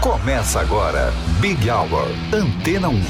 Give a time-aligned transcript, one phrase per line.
[0.00, 3.02] Começa agora, Big Hour, Antena 1.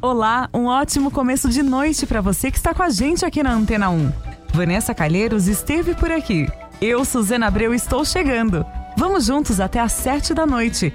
[0.00, 3.52] Olá, um ótimo começo de noite para você que está com a gente aqui na
[3.52, 4.12] Antena 1.
[4.54, 6.48] Vanessa Calheiros esteve por aqui.
[6.80, 8.64] Eu, Suzana Abreu, estou chegando.
[8.96, 10.94] Vamos juntos até às sete da noite.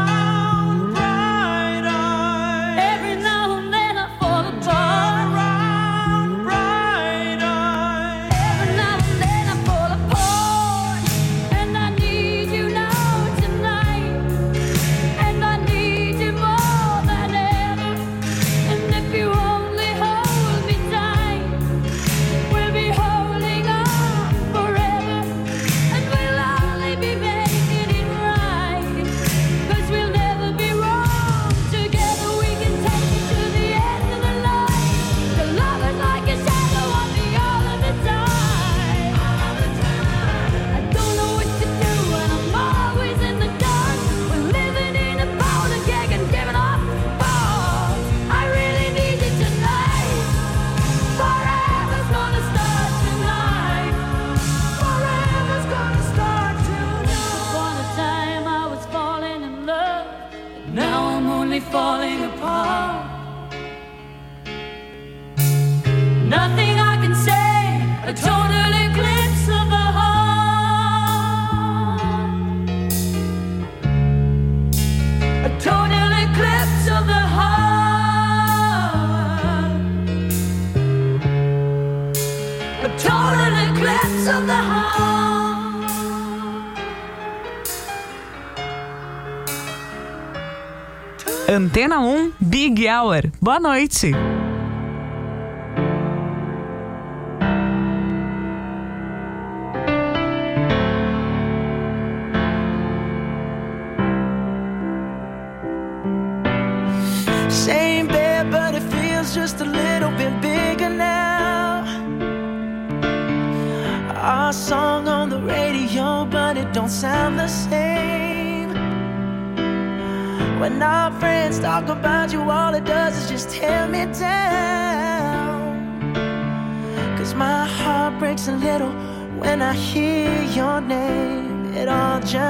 [92.39, 93.31] Big Hour.
[93.39, 94.30] Boa noite.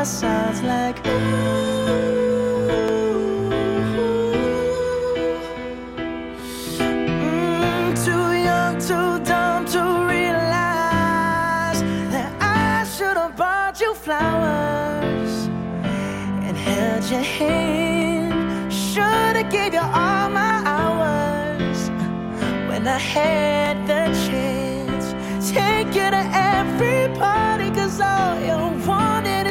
[0.07, 0.97] Sounds like
[7.19, 11.81] Mm, too young, too dumb to realize
[12.13, 15.47] that I should have bought you flowers
[16.45, 18.73] and held your hand.
[18.73, 21.89] Should have gave you all my hours
[22.69, 25.13] when I had the chance.
[25.51, 29.00] Take you to every party, cause all you wanted to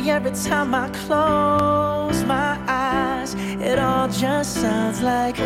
[0.00, 3.34] me every time I close my eyes.
[3.34, 5.36] It all just sounds like.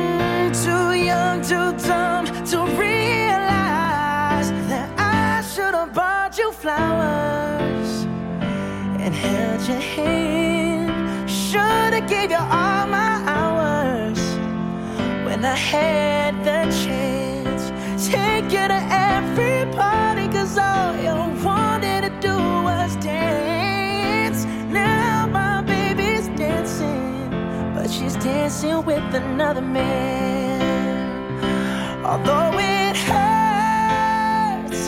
[0.00, 8.04] Mm, too young, too dumb to realize that I should have bought you flowers
[9.02, 11.30] and held your hand.
[11.30, 14.20] Should have gave you all my hours
[15.26, 16.63] when I had the chance.
[16.63, 16.63] Take
[18.54, 21.14] you to every party, cause all you
[21.44, 22.36] wanted to do
[22.68, 24.44] was dance.
[24.70, 27.30] Now my baby's dancing,
[27.74, 30.60] but she's dancing with another man.
[32.04, 34.82] Although it hurts,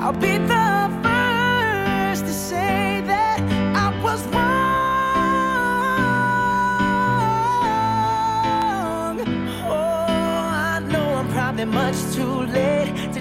[0.00, 3.38] I'll be the first to say that
[3.84, 4.42] I was wrong.
[9.70, 12.81] Oh, I know I'm probably much too late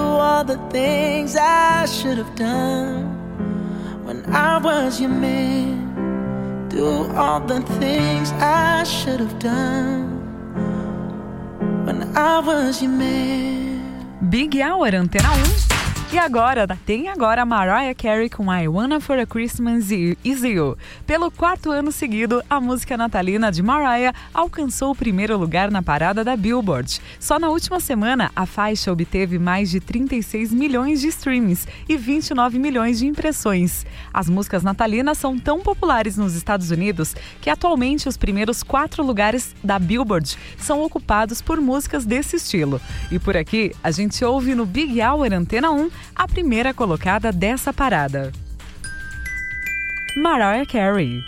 [0.00, 3.04] All the things I should have done
[4.06, 6.68] when I was your man.
[6.70, 10.08] Do all the things I should have done
[11.84, 14.30] when I was your man.
[14.30, 15.40] Big Hour Antena 1.
[15.40, 15.79] Um.
[16.12, 20.76] E agora, tem agora Mariah Carey com I Wanna For a Christmas Is You.
[21.06, 26.24] Pelo quarto ano seguido, a música natalina de Mariah alcançou o primeiro lugar na parada
[26.24, 27.00] da Billboard.
[27.20, 32.58] Só na última semana, a faixa obteve mais de 36 milhões de streams e 29
[32.58, 33.86] milhões de impressões.
[34.12, 39.54] As músicas natalinas são tão populares nos Estados Unidos que atualmente os primeiros quatro lugares
[39.62, 42.80] da Billboard são ocupados por músicas desse estilo.
[43.12, 47.72] E por aqui, a gente ouve no Big Hour Antena 1 a primeira colocada dessa
[47.72, 48.32] parada.
[50.16, 51.22] Mariah Carey.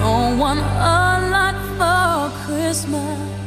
[0.00, 3.41] Don't want a lot for Christmas.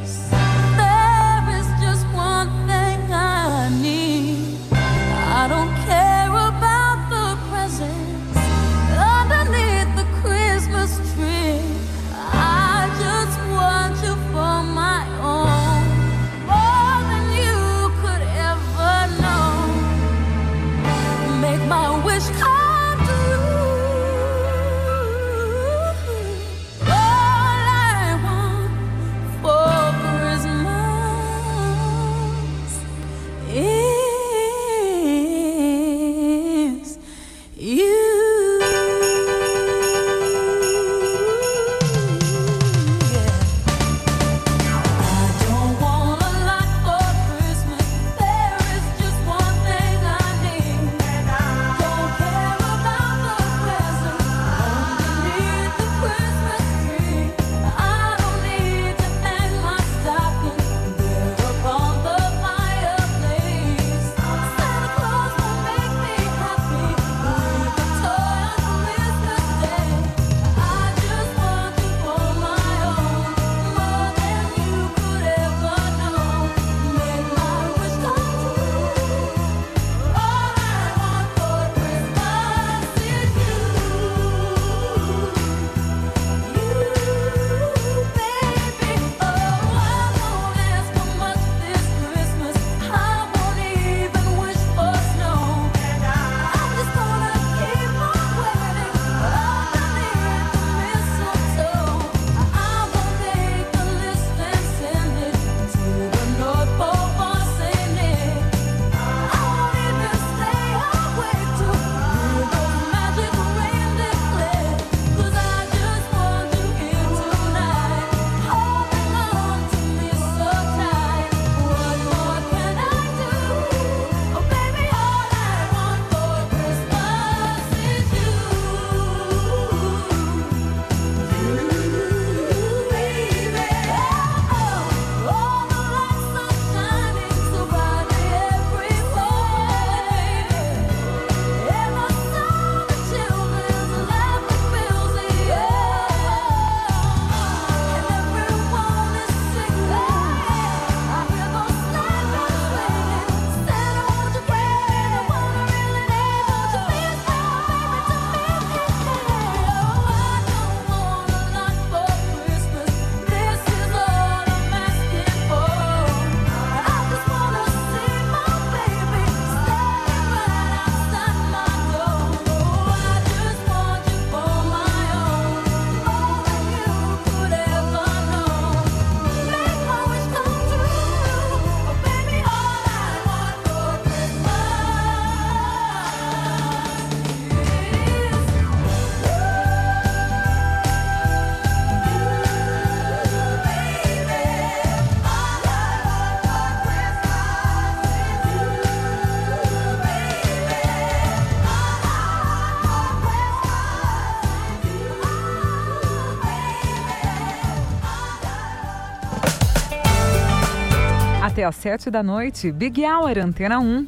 [211.65, 212.71] às 7 da noite.
[212.71, 214.05] Big Hour Antena 1.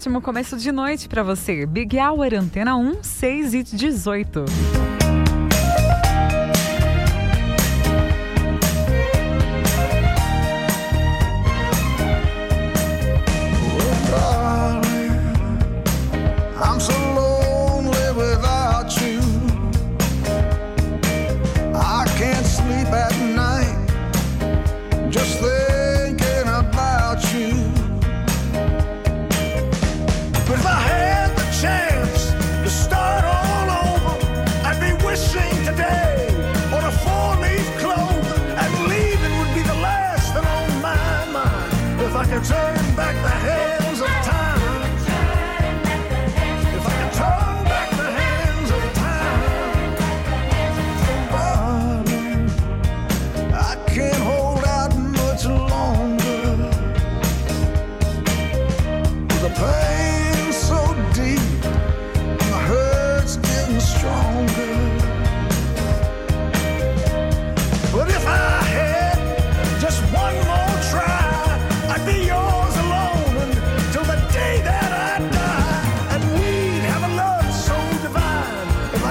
[0.00, 1.66] ótimo começo de noite para você.
[1.66, 4.79] Big Hour Antena 1, 6 e 18.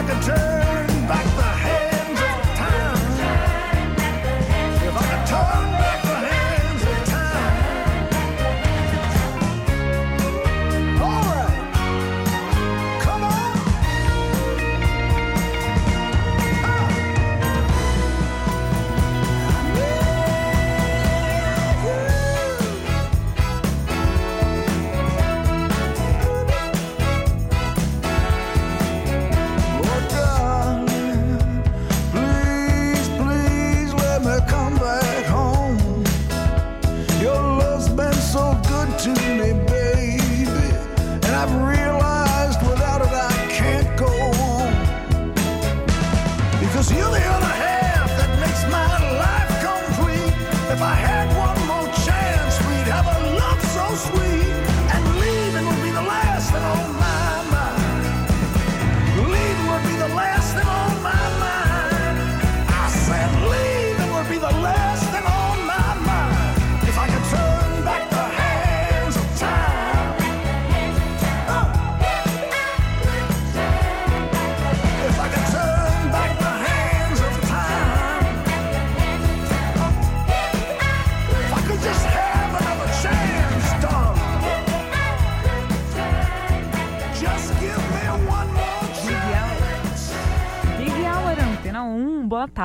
[0.01, 0.68] like a turn.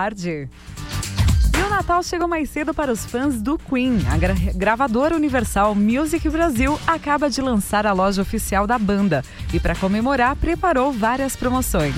[0.05, 0.49] tarde.
[1.57, 3.99] E o Natal chegou mais cedo para os fãs do Queen.
[4.11, 9.59] A gra gravadora Universal Music Brasil acaba de lançar a loja oficial da banda e,
[9.59, 11.95] para comemorar, preparou várias promoções.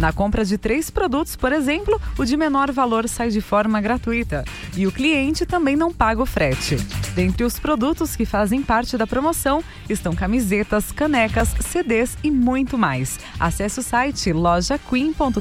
[0.00, 4.44] Na compra de três produtos, por exemplo, o de menor valor sai de forma gratuita
[4.76, 6.76] e o cliente também não paga o frete.
[7.14, 13.18] Dentre os produtos que fazem parte da promoção estão camisetas, canecas, CDs e muito mais.
[13.40, 15.40] Acesse o site lojaqueen.com.br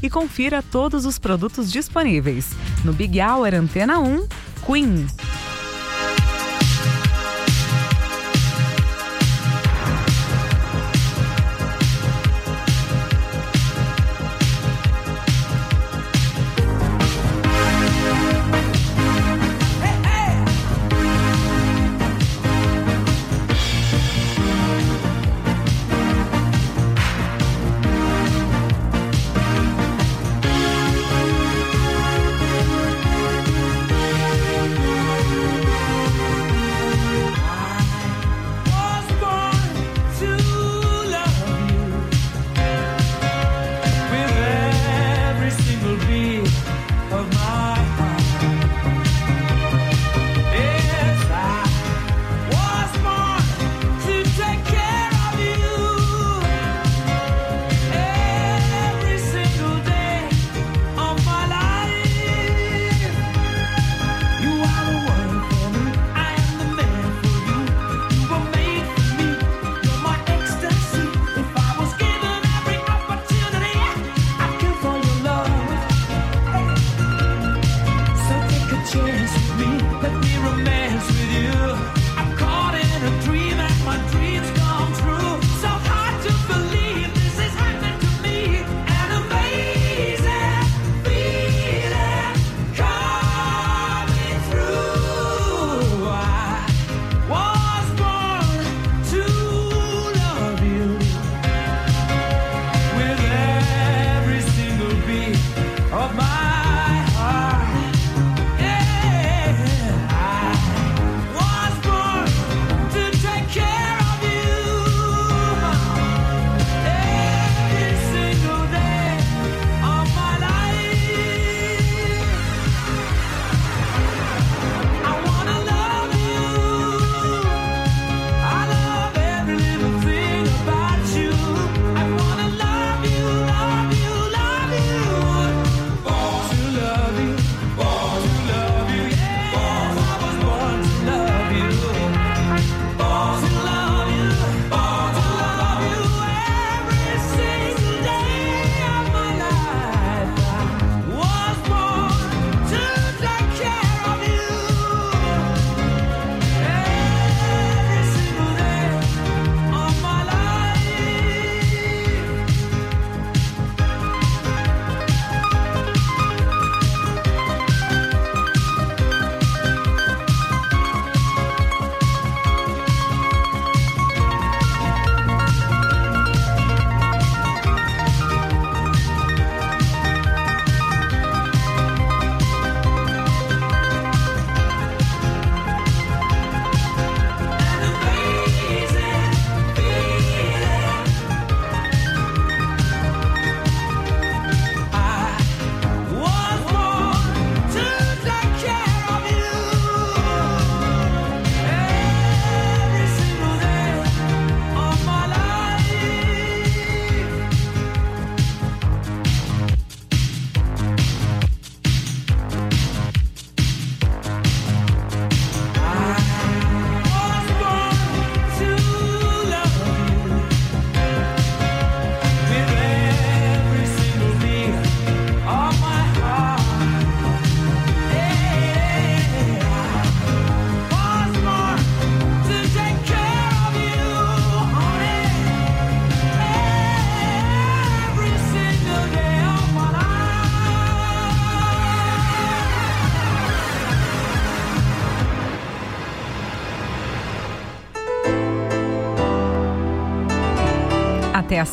[0.00, 2.50] e confira todos os produtos disponíveis.
[2.84, 4.28] No Big Hour Antena 1,
[4.64, 5.06] Queen.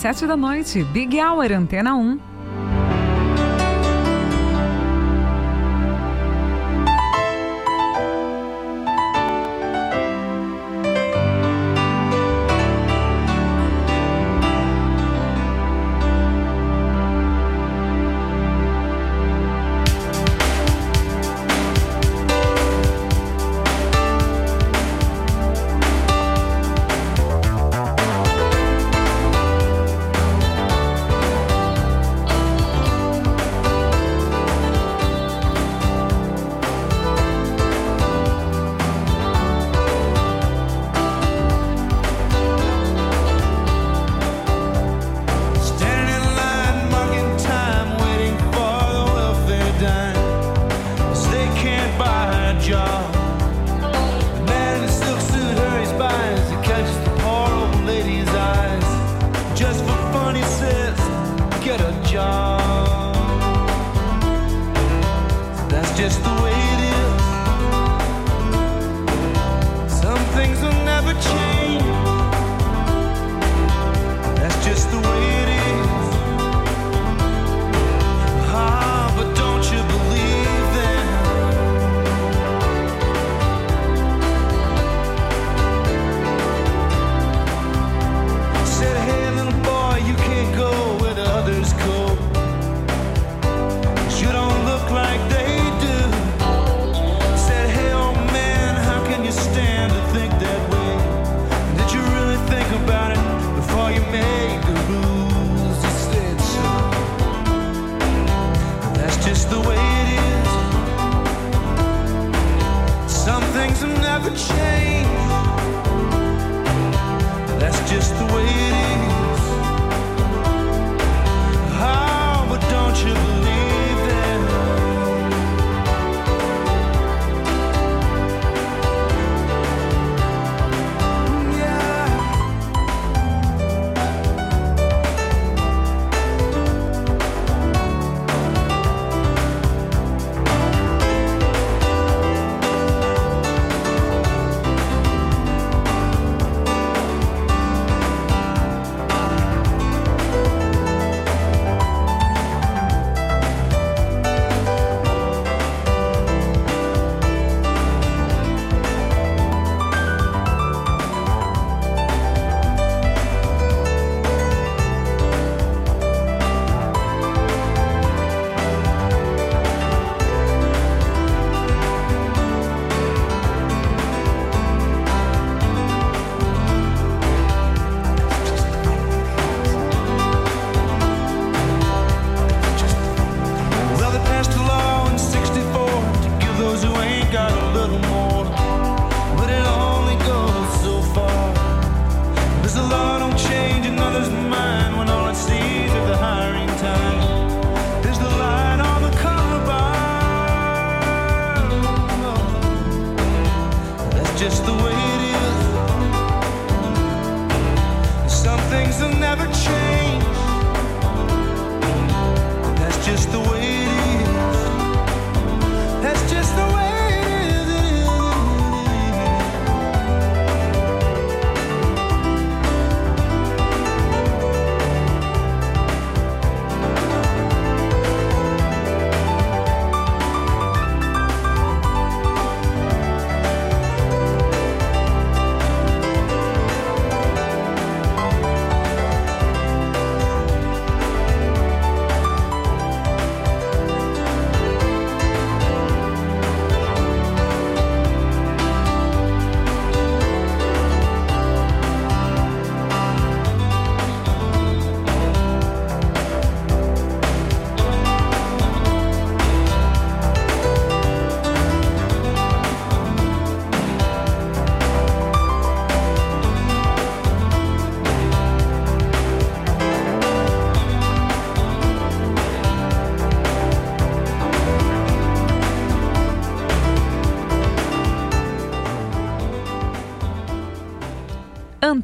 [0.01, 2.30] sete da noite, Big Hour Antena 1.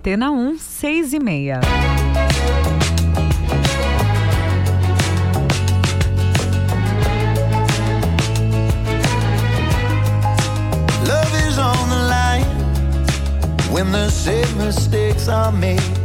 [0.07, 1.59] Antena 1, 6 e meia.
[11.05, 12.45] Love is on the line
[13.69, 15.96] when the same mistakes are made.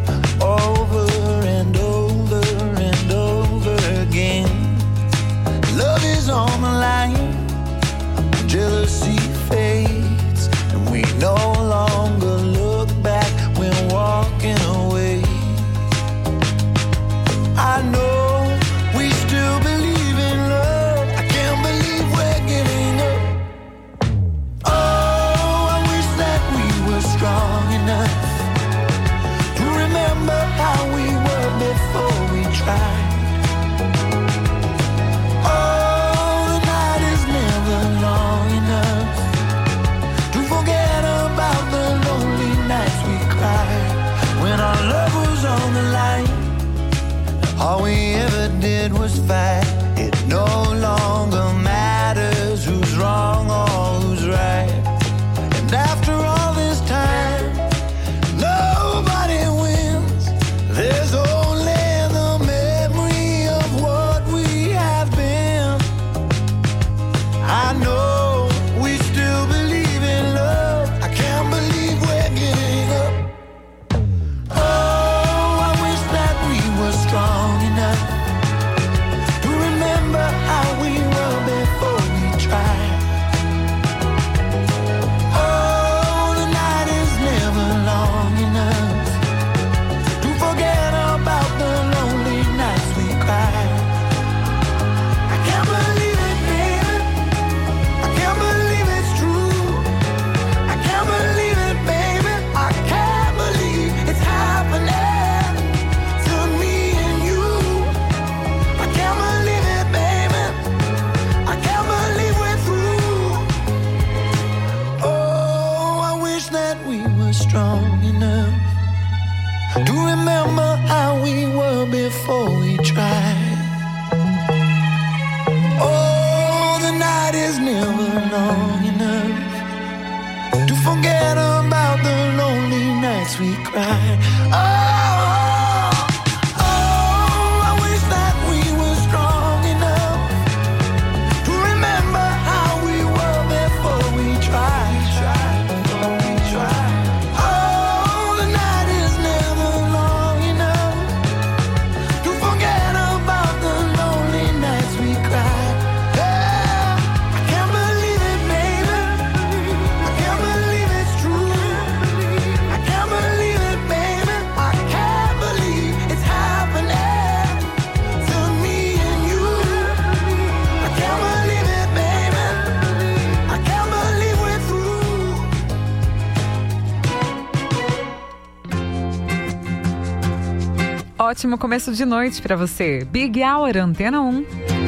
[181.33, 183.07] ótimo começo de noite para você.
[183.11, 184.82] Big Hour Antena 1.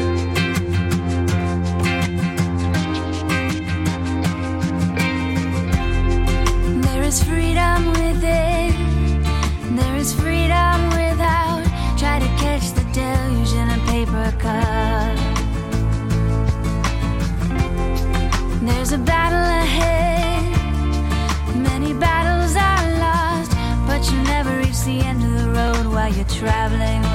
[26.45, 27.14] traveling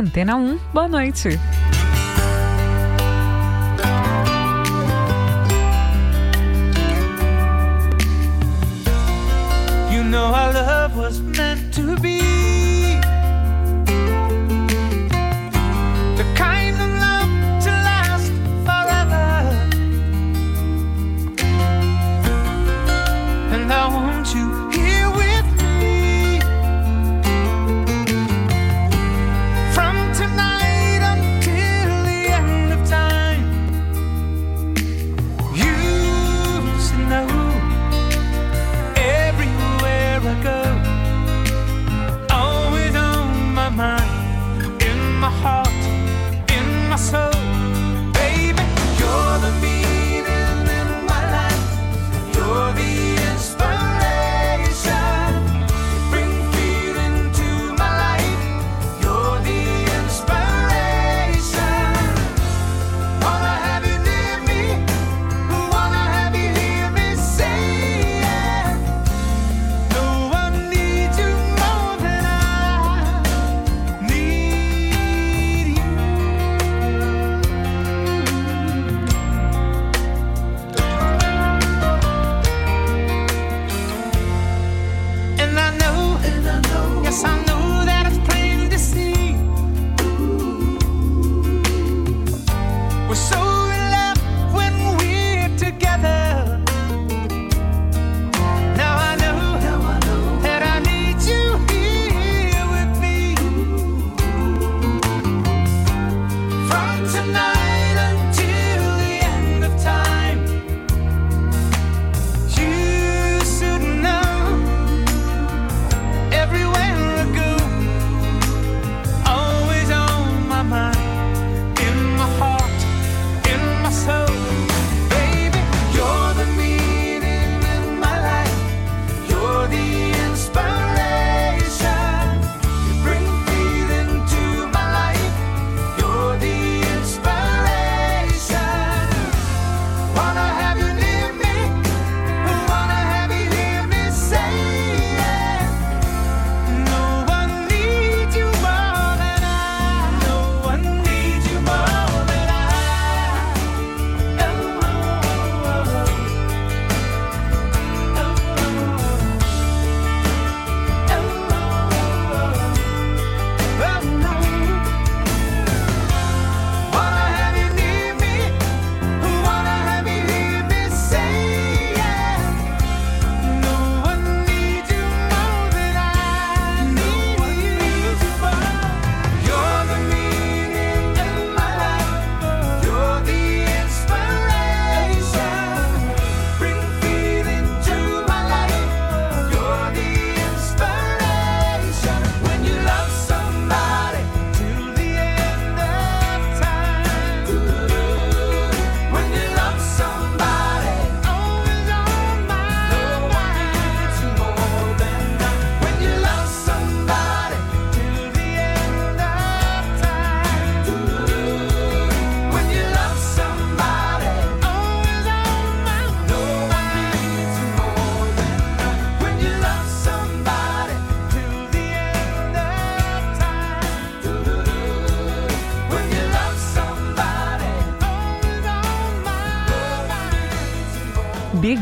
[0.00, 1.38] Antena 1, boa noite.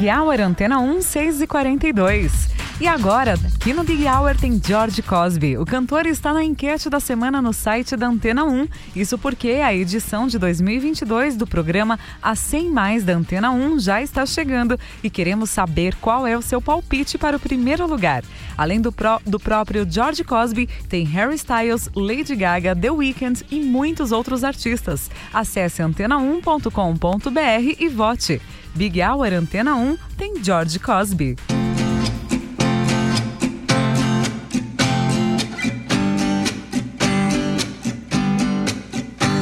[0.08, 2.48] Big Hour Antena 1, 6 e 42.
[2.80, 5.58] E agora, aqui no Big Hour tem George Cosby.
[5.58, 8.68] O cantor está na enquete da semana no site da Antena 1.
[8.96, 14.00] Isso porque a edição de 2022 do programa A 100 Mais da Antena 1 já
[14.00, 18.24] está chegando e queremos saber qual é o seu palpite para o primeiro lugar.
[18.56, 23.60] Além do, pró do próprio George Cosby, tem Harry Styles, Lady Gaga, The Weeknd e
[23.60, 25.10] muitos outros artistas.
[25.34, 28.40] Acesse antena1.com.br e vote.
[28.74, 31.36] Big Hour Antena 1 tem George Cosby.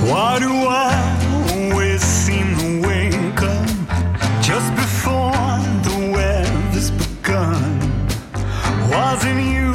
[0.08, 0.92] Why do I
[1.52, 3.68] always seem to wake up
[4.40, 5.32] just before
[5.82, 7.78] the weather's begun?
[8.90, 9.65] Wasn't you?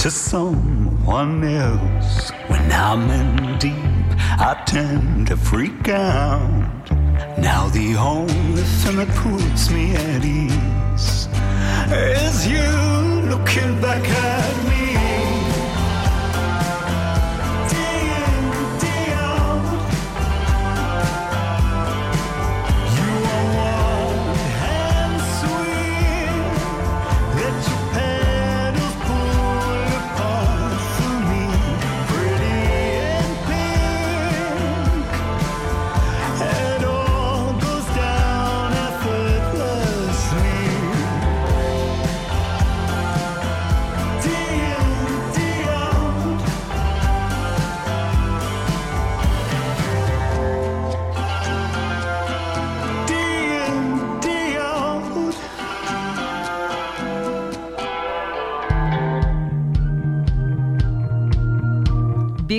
[0.00, 2.30] to someone else.
[2.46, 3.74] When I'm in deep,
[4.40, 6.90] I tend to freak out.
[7.38, 11.28] Now the only thing that puts me at ease
[11.92, 12.70] is you
[13.28, 14.79] looking back at me.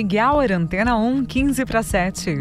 [0.02, 2.40] Big Hour Antena 1, 15 para 7.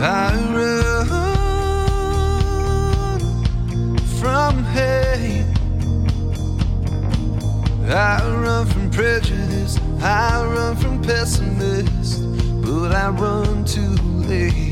[0.00, 1.06] I run
[4.20, 5.46] from hate.
[7.88, 9.78] I run from prejudice.
[10.02, 12.18] I run from pessimists.
[12.60, 13.96] But I run too
[14.28, 14.67] late.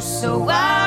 [0.00, 0.77] so I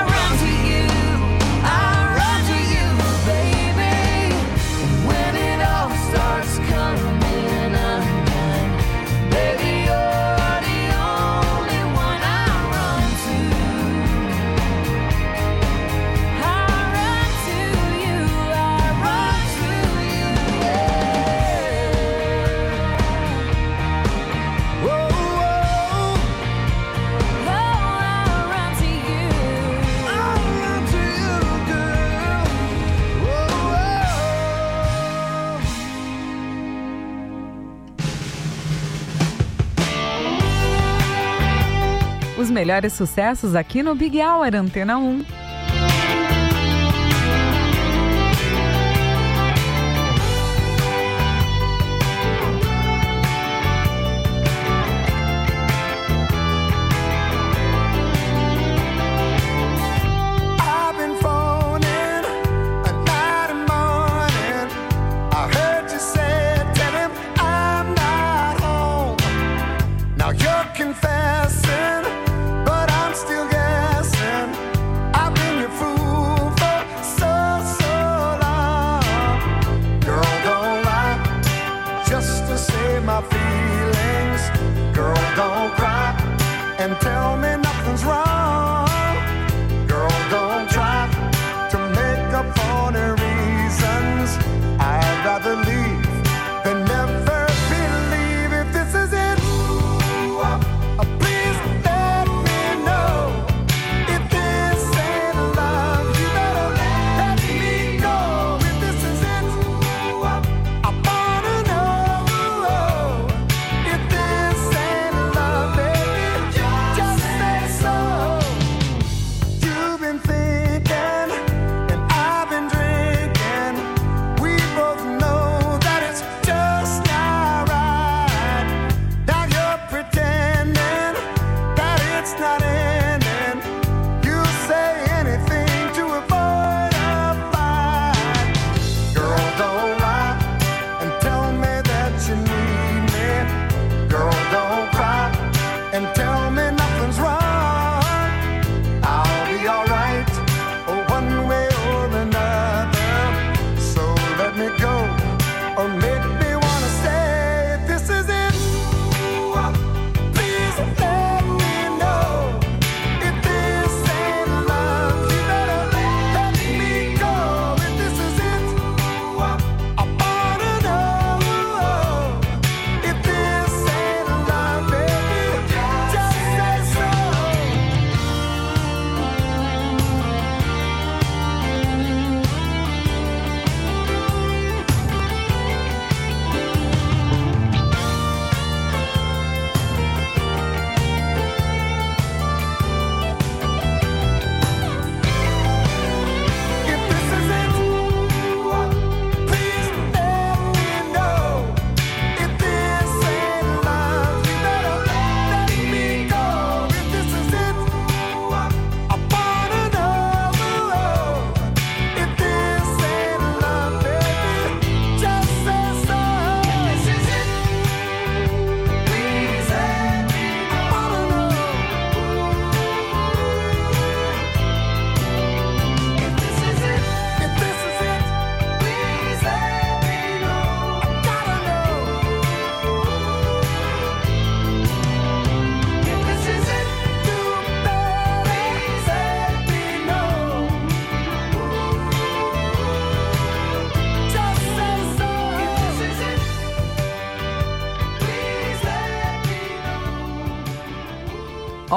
[42.51, 45.40] melhores sucessos aqui no Big Hour Antena 1.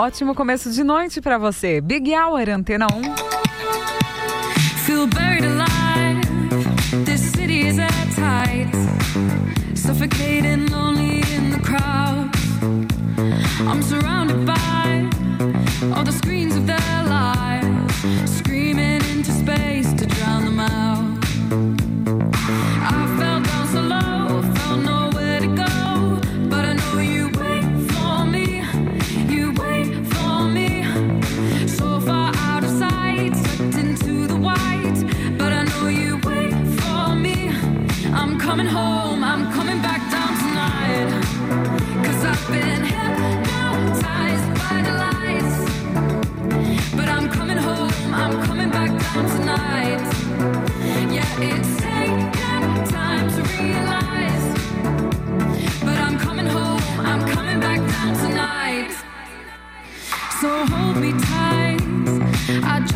[0.04, 1.80] ótimo começo de noite para você.
[1.80, 3.33] Big Hour Antena 1.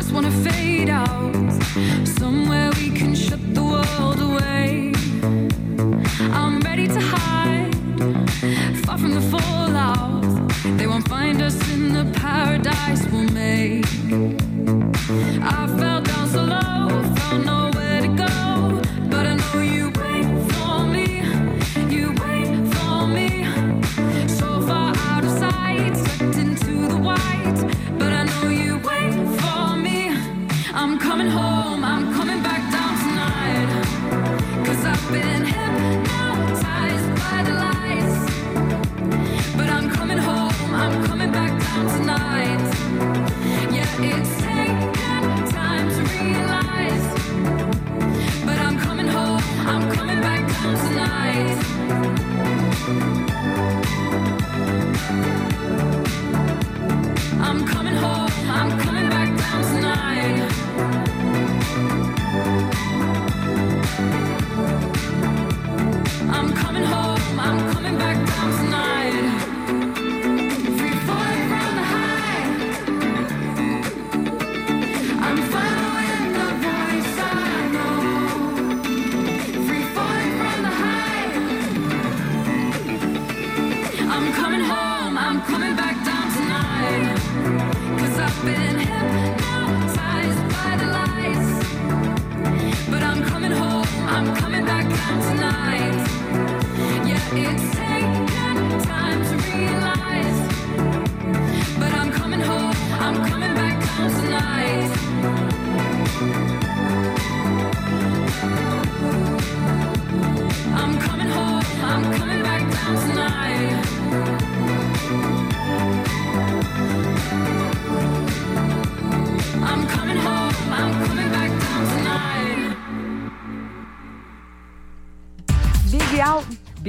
[0.09, 0.68] Just wanna fade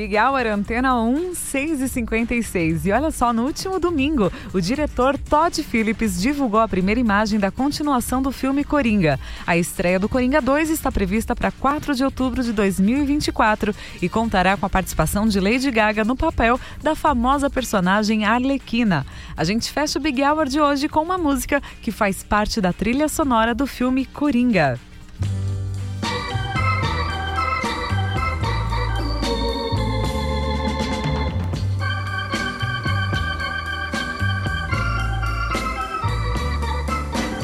[0.01, 5.19] Big Hour Antena 1, 6 e 56 E olha só, no último domingo, o diretor
[5.19, 9.21] Todd Phillips divulgou a primeira imagem da continuação do filme Coringa.
[9.47, 14.57] A estreia do Coringa 2 está prevista para 4 de outubro de 2024 e contará
[14.57, 19.05] com a participação de Lady Gaga no papel da famosa personagem Arlequina.
[19.37, 22.73] A gente fecha o Big Hour de hoje com uma música que faz parte da
[22.73, 24.81] trilha sonora do filme Coringa.